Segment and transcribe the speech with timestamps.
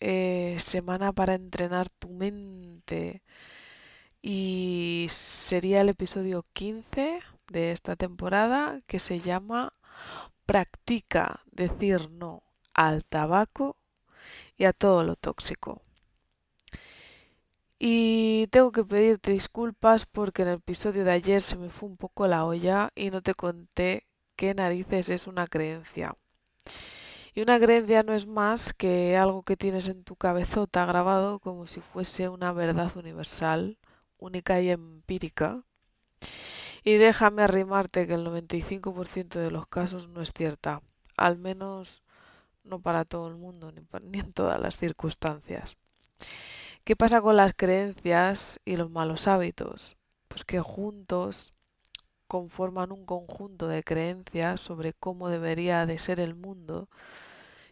[0.00, 3.22] eh, semana para entrenar tu mente.
[4.22, 9.72] Y sería el episodio 15 de esta temporada que se llama
[10.46, 12.42] Practica decir no
[12.74, 13.76] al tabaco
[14.56, 15.82] y a todo lo tóxico.
[17.78, 21.96] Y tengo que pedirte disculpas porque en el episodio de ayer se me fue un
[21.96, 26.14] poco la olla y no te conté qué narices es una creencia.
[27.34, 31.66] Y una creencia no es más que algo que tienes en tu cabezota grabado como
[31.66, 33.78] si fuese una verdad universal,
[34.18, 35.62] única y empírica.
[36.82, 40.82] Y déjame arrimarte que el 95% de los casos no es cierta,
[41.16, 42.02] al menos
[42.64, 45.78] no para todo el mundo ni, ni en todas las circunstancias.
[46.84, 49.96] ¿Qué pasa con las creencias y los malos hábitos?
[50.28, 51.52] Pues que juntos
[52.26, 56.88] conforman un conjunto de creencias sobre cómo debería de ser el mundo,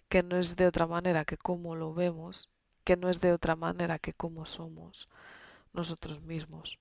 [0.08, 2.50] que no es de otra manera que cómo lo vemos,
[2.84, 5.08] que no es de otra manera que cómo somos
[5.72, 6.78] nosotros mismos.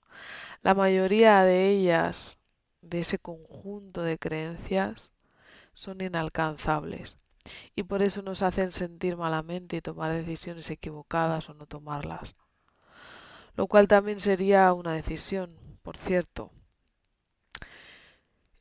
[0.61, 2.39] La mayoría de ellas,
[2.81, 5.11] de ese conjunto de creencias,
[5.73, 7.19] son inalcanzables
[7.75, 12.35] y por eso nos hacen sentir malamente y tomar decisiones equivocadas o no tomarlas.
[13.55, 16.51] Lo cual también sería una decisión, por cierto,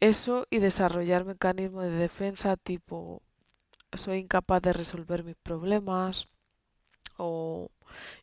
[0.00, 3.22] eso y desarrollar mecanismos de defensa tipo
[3.92, 6.28] soy incapaz de resolver mis problemas
[7.16, 7.70] o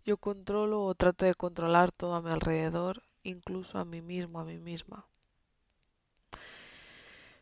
[0.06, 4.46] yo controlo o trato de controlar todo a mi alrededor, incluso a mí mismo, a
[4.46, 5.08] mí misma.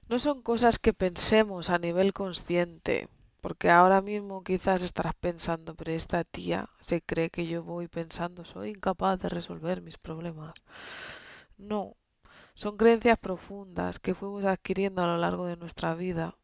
[0.08, 3.08] No son cosas que pensemos a nivel consciente,
[3.40, 8.46] porque ahora mismo quizás estarás pensando, pero esta tía se cree que yo voy pensando,
[8.46, 10.54] soy incapaz de resolver mis problemas.
[11.58, 11.96] No,
[12.54, 16.36] son creencias profundas que fuimos adquiriendo a lo largo de nuestra vida.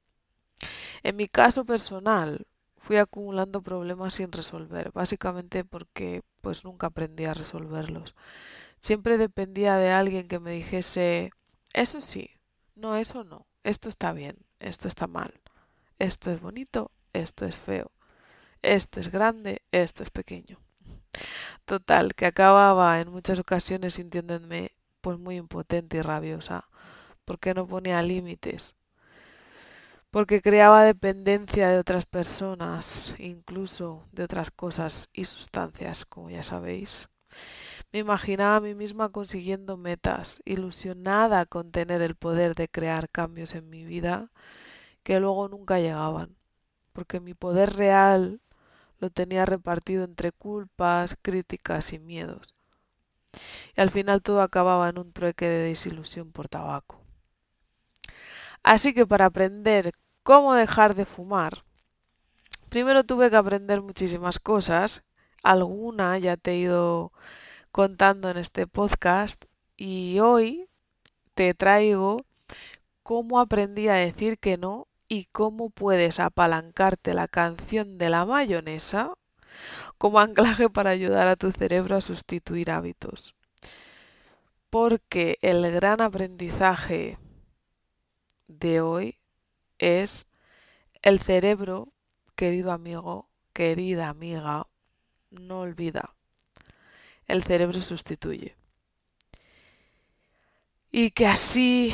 [1.08, 7.34] En mi caso personal, fui acumulando problemas sin resolver, básicamente porque pues nunca aprendí a
[7.34, 8.14] resolverlos.
[8.82, 11.32] Siempre dependía de alguien que me dijese,
[11.72, 12.32] eso sí,
[12.76, 15.34] no, eso no, esto está bien, esto está mal,
[15.98, 17.90] esto es bonito, esto es feo,
[18.62, 20.60] esto es grande, esto es pequeño.
[21.64, 26.68] Total, que acababa en muchas ocasiones sintiéndome pues muy impotente y rabiosa,
[27.24, 28.76] porque no ponía límites,
[30.12, 37.10] porque creaba dependencia de otras personas, incluso de otras cosas y sustancias, como ya sabéis.
[37.92, 43.56] Me imaginaba a mí misma consiguiendo metas, ilusionada con tener el poder de crear cambios
[43.56, 44.32] en mi vida
[45.04, 46.38] que luego nunca llegaban,
[46.94, 48.42] porque mi poder real
[49.00, 52.58] lo tenía repartido entre culpas, críticas y miedos
[53.76, 57.07] y al final todo acababa en un trueque de desilusión por tabaco.
[58.68, 61.64] Así que para aprender cómo dejar de fumar,
[62.68, 65.06] primero tuve que aprender muchísimas cosas,
[65.42, 67.14] alguna ya te he ido
[67.72, 69.46] contando en este podcast
[69.78, 70.68] y hoy
[71.34, 72.26] te traigo
[73.04, 79.14] cómo aprendí a decir que no y cómo puedes apalancarte la canción de la mayonesa
[79.98, 83.34] como anclaje para ayudar a tu cerebro a sustituir hábitos.
[84.70, 87.18] Porque el gran aprendizaje
[88.48, 89.20] de hoy
[89.78, 90.26] es
[91.02, 91.94] el cerebro,
[92.36, 94.68] querido amigo, querida amiga,
[95.30, 96.16] no olvida.
[97.28, 98.56] El cerebro sustituye.
[100.92, 101.94] Y que así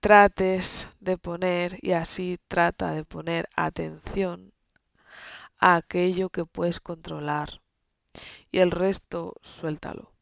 [0.00, 4.52] trates de poner y así trata de poner atención
[5.58, 7.60] a aquello que puedes controlar
[8.50, 10.17] y el resto suéltalo.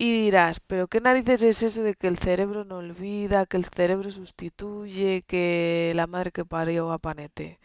[0.00, 3.64] Y dirás, pero ¿qué narices es eso de que el cerebro no olvida, que el
[3.64, 7.58] cerebro sustituye, que la madre que parió a panete?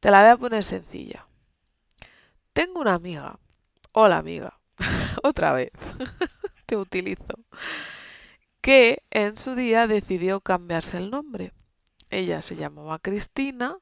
[0.00, 1.28] Te la voy a poner sencilla.
[2.54, 3.38] Tengo una amiga.
[3.92, 4.58] Hola amiga.
[5.22, 5.70] Otra vez.
[6.66, 7.34] Te utilizo.
[8.62, 11.52] Que en su día decidió cambiarse el nombre.
[12.08, 13.76] Ella se llamaba Cristina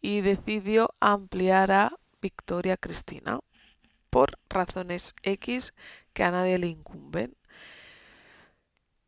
[0.00, 3.40] y decidió ampliar a Victoria Cristina
[4.08, 5.74] por razones X
[6.12, 7.36] que a nadie le incumben.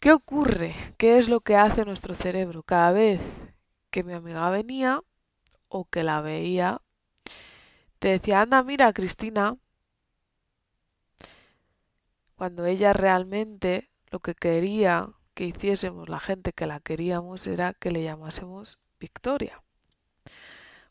[0.00, 0.74] ¿Qué ocurre?
[0.98, 2.62] ¿Qué es lo que hace nuestro cerebro?
[2.62, 3.20] Cada vez
[3.90, 5.00] que mi amiga venía
[5.68, 6.82] o que la veía,
[7.98, 9.56] te decía, anda, mira, Cristina,
[12.36, 17.90] cuando ella realmente lo que quería que hiciésemos la gente que la queríamos era que
[17.90, 19.62] le llamásemos Victoria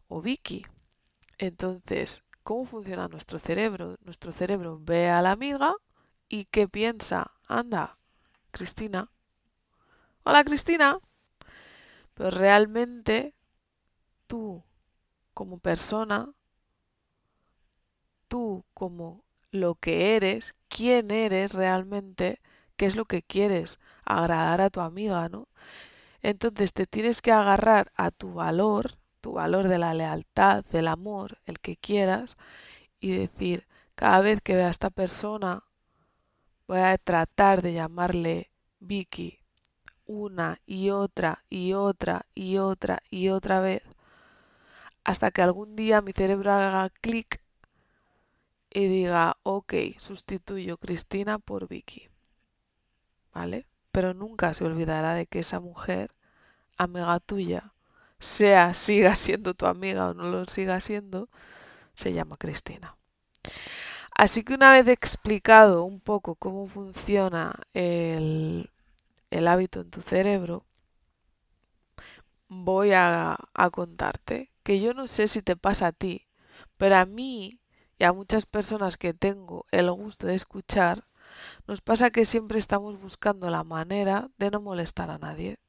[0.08, 0.66] o Vicky.
[1.38, 3.98] Entonces, ¿cómo funciona nuestro cerebro?
[4.02, 5.74] Nuestro cerebro ve a la amiga
[6.34, 7.32] y ¿qué piensa?
[7.48, 8.00] Anda,
[8.50, 9.12] Cristina.
[10.24, 10.98] Hola Cristina.
[12.16, 13.36] Pero realmente
[14.26, 14.64] tú
[15.36, 16.34] como persona,
[18.28, 22.42] tú como lo que eres, quién eres realmente,
[22.78, 25.50] qué es lo que quieres, agradar a tu amiga, ¿no?
[26.24, 31.38] Entonces te tienes que agarrar a tu valor, tu valor de la lealtad, del amor,
[31.46, 32.38] el que quieras,
[33.00, 35.64] y decir, cada vez que vea a esta persona,
[36.68, 39.44] voy a tratar de llamarle Vicky
[40.06, 43.84] una y otra y otra y otra y otra vez,
[45.04, 47.42] hasta que algún día mi cerebro haga clic
[48.70, 52.10] y diga, ok, sustituyo Cristina por Vicky.
[53.34, 53.68] ¿Vale?
[53.92, 56.14] Pero nunca se olvidará de que esa mujer,
[56.78, 57.74] amiga tuya,
[58.20, 61.30] sea, siga siendo tu amiga o no lo siga siendo,
[61.96, 62.98] se llama Cristina.
[64.24, 68.70] Así que una vez explicado un poco cómo funciona el,
[69.46, 70.66] hábito en tu cerebro,
[72.48, 73.38] voy a
[73.74, 76.26] contarte que yo no sé si te pasa a ti,
[76.78, 77.60] pero a mí
[78.00, 81.04] y a muchas personas que tengo el gusto de escuchar,
[81.68, 85.60] nos pasa que siempre estamos buscando la manera de no molestar a nadie.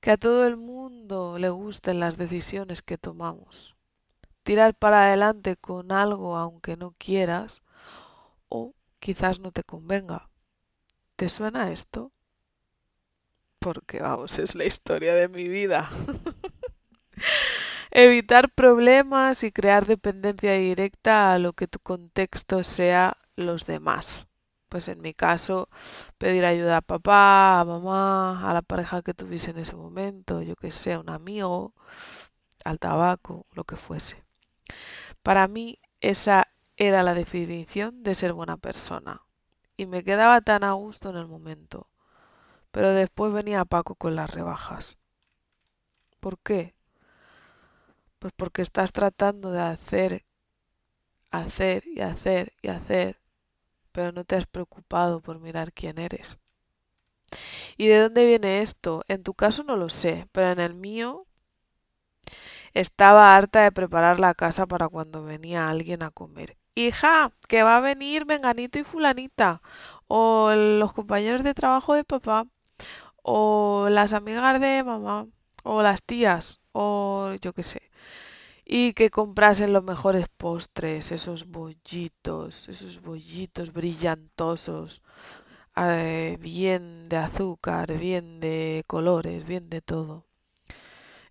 [0.00, 3.76] Que a todo el mundo le gusten las decisiones que tomamos.
[4.42, 7.62] Tirar para adelante con algo aunque no quieras
[8.48, 10.30] o quizás no te convenga.
[11.16, 12.12] ¿Te suena esto?
[13.58, 15.88] Porque vamos, es la historia de mi vida.
[17.92, 24.26] Evitar problemas y crear dependencia directa a lo que tu contexto sea los demás.
[24.68, 25.68] Pues en mi caso,
[26.18, 30.56] pedir ayuda a papá, a mamá, a la pareja que tuviese en ese momento, yo
[30.56, 31.74] que sé, un amigo,
[32.64, 34.24] al tabaco, lo que fuese.
[35.22, 39.22] Para mí esa era la definición de ser buena persona.
[39.76, 41.88] Y me quedaba tan a gusto en el momento.
[42.70, 44.98] Pero después venía Paco con las rebajas.
[46.20, 46.74] ¿Por qué?
[48.18, 50.24] Pues porque estás tratando de hacer,
[51.30, 53.20] hacer y hacer y hacer,
[53.90, 56.38] pero no te has preocupado por mirar quién eres.
[57.76, 59.02] ¿Y de dónde viene esto?
[59.08, 61.26] En tu caso no lo sé, pero en el mío
[62.74, 66.56] estaba harta de preparar la casa para cuando venía alguien a comer.
[66.74, 69.62] Hija, que va a venir Menganito y Fulanita,
[70.08, 72.46] o los compañeros de trabajo de papá,
[73.22, 75.26] o las amigas de mamá,
[75.64, 77.92] o las tías, o yo qué sé
[78.64, 85.02] y que comprasen los mejores postres, esos bollitos, esos bollitos brillantosos,
[85.76, 90.26] eh, bien de azúcar, bien de colores, bien de todo.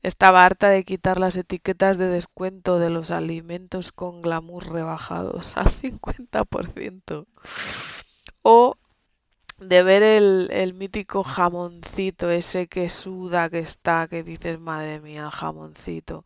[0.04, 5.68] Estaba harta de quitar las etiquetas de descuento de los alimentos con glamour rebajados al
[5.68, 7.28] 50%.
[8.42, 8.78] O
[9.60, 15.26] de ver el, el, mítico jamoncito ese que suda, que está, que dices, madre mía,
[15.26, 16.26] el jamoncito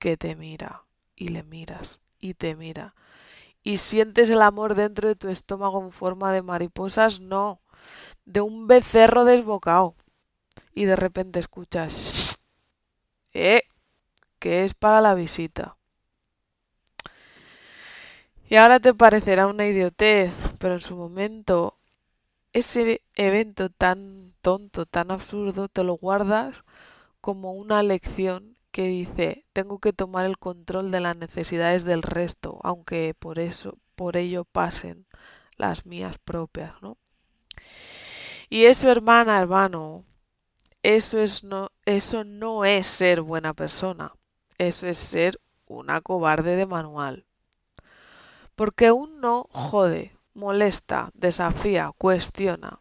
[0.00, 0.82] que te mira
[1.14, 2.94] y le miras y te mira.
[3.62, 7.60] Y sientes el amor dentro de tu estómago en forma de mariposas, no,
[8.24, 9.94] de un becerro desbocado.
[10.74, 11.92] Y de repente escuchas,
[13.34, 13.64] ¡eh!
[14.38, 15.76] que es para la visita.
[18.48, 21.78] Y ahora te parecerá una idiotez, pero en su momento
[22.52, 26.64] ese evento tan tonto, tan absurdo, te lo guardas
[27.20, 32.60] como una lección que dice, tengo que tomar el control de las necesidades del resto,
[32.62, 35.06] aunque por eso, por ello pasen
[35.56, 36.98] las mías propias, ¿no?
[38.50, 40.04] Y eso, hermana, hermano,
[40.84, 44.12] eso es no, eso no es ser buena persona.
[44.58, 47.24] Eso es ser una cobarde de manual.
[48.54, 52.80] Porque un no jode, molesta, desafía, cuestiona.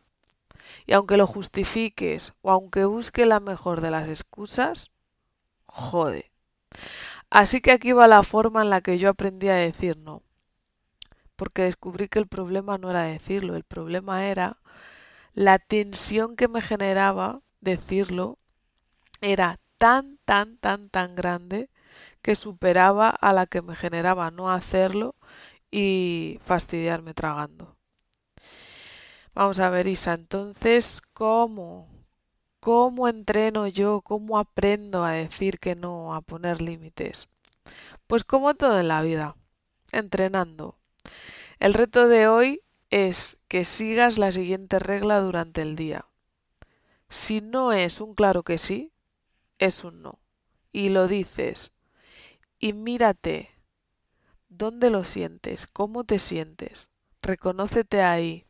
[0.86, 4.92] Y aunque lo justifiques o aunque busque la mejor de las excusas,
[5.66, 6.30] jode.
[7.30, 10.24] Así que aquí va la forma en la que yo aprendí a decir no.
[11.38, 14.58] Porque descubrí que el problema no era decirlo, el problema era
[15.34, 18.38] la tensión que me generaba decirlo
[19.22, 21.70] era tan, tan, tan, tan grande
[22.22, 25.16] que superaba a la que me generaba no hacerlo
[25.72, 27.76] y fastidiarme tragando.
[29.34, 31.88] Vamos a ver, Isa, entonces, ¿cómo?
[32.60, 34.02] ¿Cómo entreno yo?
[34.02, 37.30] ¿Cómo aprendo a decir que no, a poner límites?
[38.08, 39.36] Pues como todo en la vida,
[39.92, 40.78] entrenando.
[41.60, 46.06] El reto de hoy es que sigas la siguiente regla durante el día.
[47.14, 48.92] Si no es un claro que sí,
[49.60, 50.20] es un no.
[50.72, 51.72] Y lo dices.
[52.58, 53.52] Y mírate.
[54.50, 55.68] ¿Dónde lo sientes?
[55.68, 56.90] ¿Cómo te sientes?
[57.22, 58.48] Reconócete ahí.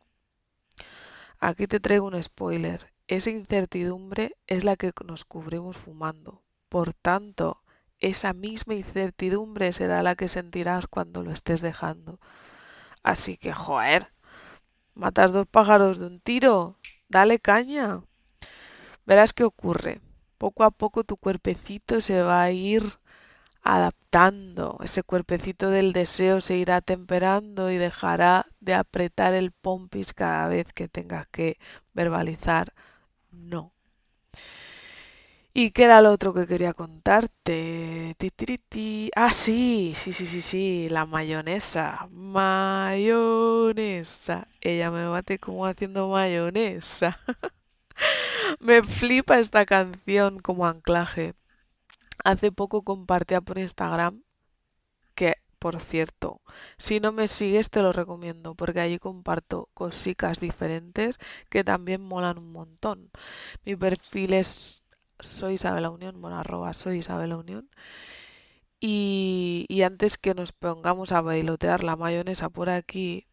[1.40, 2.90] Aquí te traigo un spoiler.
[3.06, 6.42] Esa incertidumbre es la que nos cubrimos fumando.
[6.70, 7.62] Por tanto,
[7.98, 12.18] esa misma incertidumbre será la que sentirás cuando lo estés dejando.
[13.02, 14.14] Así que, joder,
[14.94, 16.78] matas dos pájaros de un tiro.
[17.10, 18.04] Dale caña.
[19.06, 20.00] Verás qué ocurre.
[20.38, 22.82] Poco a poco tu cuerpecito se va a ir
[23.62, 24.78] adaptando.
[24.84, 30.72] Ese cuerpecito del deseo se irá temperando y dejará de apretar el pompis cada vez
[30.72, 31.58] que tengas que
[31.94, 32.74] verbalizar
[33.32, 33.72] no.
[35.56, 38.16] ¿Y qué era lo otro que quería contarte?
[39.16, 42.08] Ah, sí, sí, sí, sí, sí, la mayonesa.
[42.10, 43.38] Mayonesa.
[44.60, 47.18] Ella me bate como haciendo mayonesa.
[48.60, 51.34] me flipa esta canción como anclaje.
[52.24, 54.22] Hace poco compartía por Instagram
[55.14, 56.40] que, por cierto,
[56.78, 61.18] si no me sigues te lo recomiendo porque allí comparto cositas diferentes
[61.50, 63.10] que también molan un montón.
[63.64, 64.84] Mi perfil es
[65.20, 66.42] soy Isabela Unión, bueno,
[66.74, 67.68] soy Isabela Unión.
[68.80, 73.26] Y, y antes que nos pongamos a bailotear la mayonesa por aquí,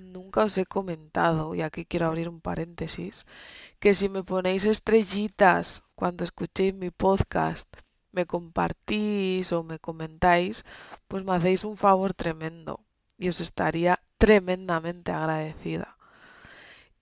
[0.00, 3.26] nunca os he comentado, y aquí quiero abrir un paréntesis,
[3.78, 7.68] que si me ponéis estrellitas cuando escuchéis mi podcast,
[8.12, 10.64] me compartís o me comentáis,
[11.08, 12.80] pues me hacéis un favor tremendo
[13.18, 15.96] y os estaría tremendamente agradecida.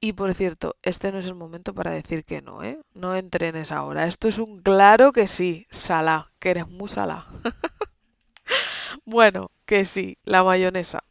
[0.01, 2.79] Y por cierto, este no es el momento para decir que no, ¿eh?
[2.95, 4.07] No entrenes ahora.
[4.07, 6.89] Esto es un claro que sí, Salá, que eres muy
[9.05, 11.03] bueno, que sí, la mayonesa.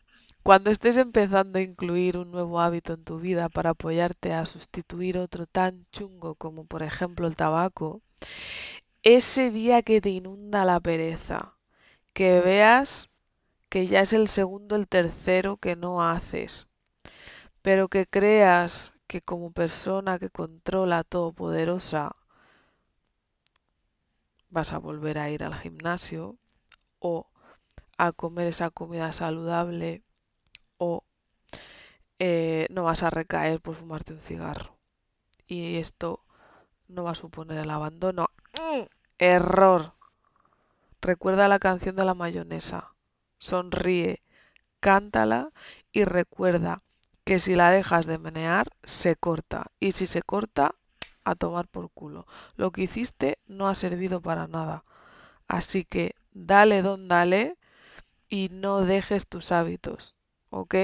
[0.48, 5.18] Cuando estés empezando a incluir un nuevo hábito en tu vida para apoyarte a sustituir
[5.18, 8.01] otro tan chungo como por ejemplo el tabaco,
[9.04, 11.58] ese día que te inunda la pereza,
[12.13, 13.10] que veas
[13.68, 16.70] que ya es el segundo, el tercero que no haces,
[17.62, 22.16] pero que creas que como persona que controla todopoderosa
[24.50, 26.38] vas a volver a ir al gimnasio
[27.00, 27.27] o
[27.98, 30.04] a comer esa comida saludable
[30.77, 31.03] o
[32.19, 34.77] eh, no vas a recaer por fumarte un cigarro.
[35.48, 36.24] Y esto
[36.88, 38.29] no va a suponer el abandono.
[38.53, 38.84] ¡Mm!
[39.19, 39.93] Error.
[41.01, 42.93] Recuerda la canción de la mayonesa.
[43.38, 44.24] Sonríe,
[44.79, 45.51] cántala
[45.91, 46.81] y recuerda
[47.24, 49.67] que si la dejas de menear, se corta.
[49.79, 50.75] Y si se corta,
[51.27, 52.25] a tomar por culo.
[52.55, 54.86] Lo que hiciste no ha servido para nada.
[55.48, 57.57] Así que dale don dale
[58.29, 60.17] y no dejes tus hábitos.
[60.60, 60.76] ¿Ok?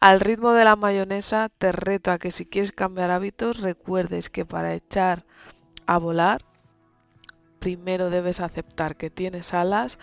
[0.00, 4.44] Al ritmo de la mayonesa te reto a que si quieres cambiar hábitos recuerdes que
[4.44, 5.24] para echar
[5.86, 6.44] a volar
[7.58, 9.98] primero debes aceptar que tienes alas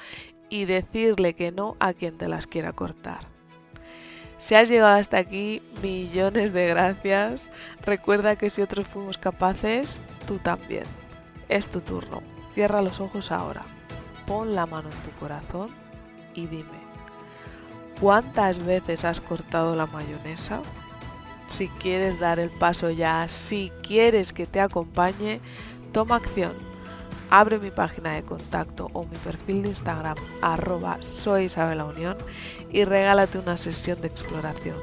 [0.49, 3.33] y decirle que no a quien te las quiera cortar.
[4.37, 7.49] Si has llegado hasta aquí, millones de gracias.
[7.81, 10.83] Recuerda que si otros fuimos capaces, tú también.
[11.47, 12.21] Es tu turno.
[12.53, 13.63] Cierra los ojos ahora.
[14.27, 15.69] Pon la mano en tu corazón
[16.33, 16.82] y dime,
[17.99, 20.61] ¿Cuántas veces has cortado la mayonesa?
[21.47, 25.39] Si quieres dar el paso ya, si quieres que te acompañe,
[25.91, 26.53] toma acción.
[27.29, 30.99] Abre mi página de contacto o mi perfil de Instagram arroba
[32.71, 34.77] y regálate una sesión de exploración.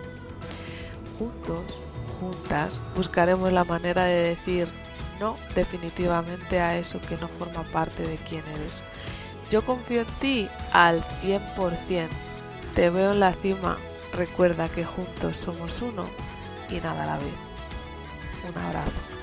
[1.18, 1.80] Juntos,
[2.18, 4.68] juntas, buscaremos la manera de decir
[5.20, 8.82] no definitivamente a eso que no forma parte de quién eres.
[9.50, 12.29] Yo confío en ti al 100%.
[12.74, 13.78] Te veo en la cima.
[14.12, 16.08] Recuerda que juntos somos uno
[16.68, 17.34] y nada a la vez.
[18.48, 19.19] Un abrazo.